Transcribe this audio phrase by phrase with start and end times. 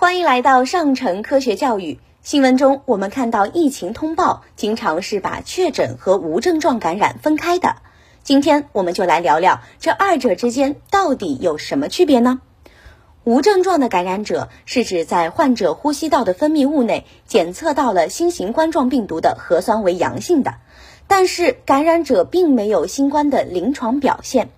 [0.00, 1.98] 欢迎来到上城科学教育。
[2.22, 7.74] 新闻中，我们看到疫情通报经常是把确诊和无症状感染分开的。
[8.22, 12.40] 今天我们就来聊聊这二者之间到底有什么区别呢？
[13.24, 20.54] 无症状的感染者是指在患者呼吸道的分泌物内检测到了新型冠状病毒的核酸为阳性的，
[21.08, 24.50] 但是感染者并没有新冠的临床表现。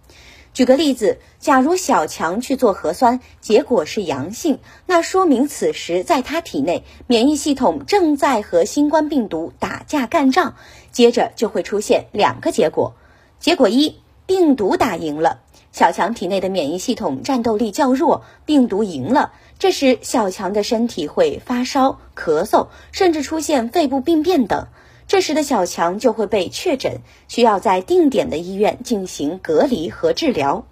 [0.52, 10.54] 举个例子，假如小强去做核酸，结果是阳性，那说明此时在他体内免疫系统正在和新冠病毒打架干仗。
[10.90, 12.94] 接着就会出现两个结果：
[13.38, 19.32] 结果一，病毒打赢了，小强体内的免疫系统战斗力较弱，病毒赢了。
[19.60, 24.66] 这时小强的身体会发烧、咳嗽，甚至出现肺部病变等。
[25.10, 30.64] 这时的小强就会被确诊，需要在定点的医院进行隔离和治疗。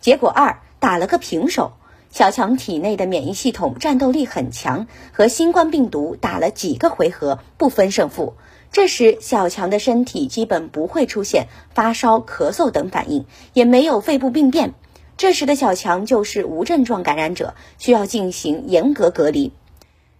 [0.00, 1.72] 结果二打了个平手，
[2.10, 8.32] 小强体内的免疫系统战斗力很强，和新冠病毒打了几个回合不分胜负。
[8.72, 14.72] 这时小强的身体基本不会出现发烧、咳嗽等反应，也没有肺部病变。
[15.18, 19.52] 这时的小强就是无症状感染者，需要进行严格隔离。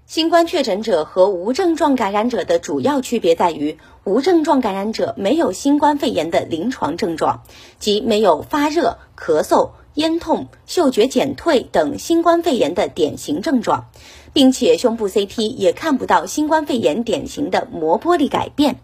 [0.07, 7.43] 新冠确诊者和无症状感染者的主要区别在于，无症状感染者没有新冠肺炎的临床症状，
[7.79, 13.87] 即没有发热、咳嗽、咽痛、嗅觉减退等新冠肺炎的典型症状，
[14.35, 18.81] 并且胸部 CT 也看不到新冠肺炎典型的膜玻璃改变。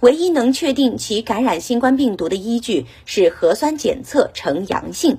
[0.00, 5.18] 唯一能确定其感染新冠病毒的依据是核酸检测呈阳性。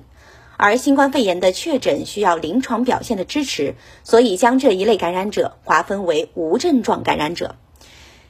[0.57, 7.55] 而新冠肺炎的确诊需要临床表现的支持，所以将这一类感染者划分为无症状感染者。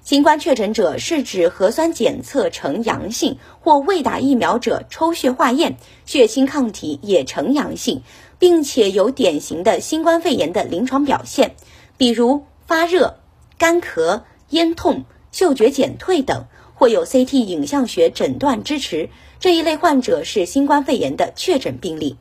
[0.04, 8.04] 新冠确诊者是指核酸检测呈阳性或未打疫苗者抽血化验血清抗体也呈阳性，
[8.38, 11.56] 并且有典型的新冠肺炎的临床表现，
[11.98, 13.18] 比如发热、
[13.58, 16.46] 干咳、咽痛、嗅觉减退等，
[16.76, 19.10] 或有 CT 影像学诊断支持。
[19.40, 22.18] 这一类患者是新冠肺炎的确诊病例，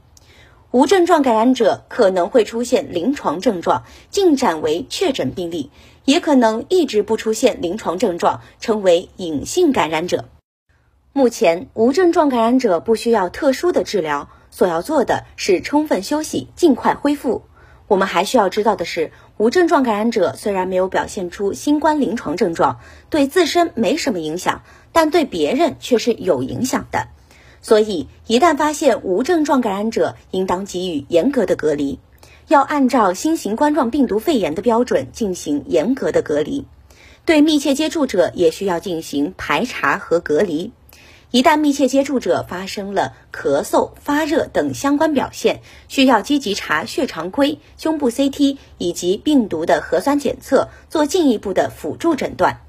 [0.70, 5.70] 无症状感染者可能会出现临床症状，进展为确诊病例，
[6.04, 10.24] 也可能一直不出现临床症状，成为隐性感染者。
[11.12, 17.42] 目前，无症状感染者不需要特殊的治疗，所要做的是充分休息，尽快恢复。
[17.94, 27.06] 我们还需要知道的是，无症状感染者虽然没有表现出新冠临床症状，对自身没什么影响，但对别人却是有影响的。
[27.62, 32.00] 所以，一旦发现无症状感染者，应当给予严格的隔离，
[32.48, 36.66] 要按照新型冠状病毒肺炎的标准进行严格的隔离。
[37.24, 40.72] 对密切接触者也需要进行排查和隔离。
[41.34, 52.60] 一旦密切接触者发生了咳嗽、发热等相关表现，需要积极查血常规、胸部 CT 以及病毒的核酸检测，做进一步的辅助诊断。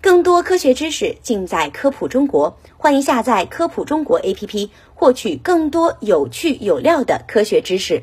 [0.00, 8.02] 更多科学知识尽在科普中国，欢迎下载科普中国 APP，获取更多有趣有料的科学知识。